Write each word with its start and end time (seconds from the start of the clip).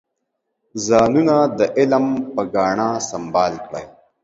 ځانونه 0.87 1.35
د 1.57 1.59
علم 1.77 2.05
په 2.35 2.41
ګاڼه 2.55 2.89
سنبال 3.09 3.53
کړئ. 3.67 3.85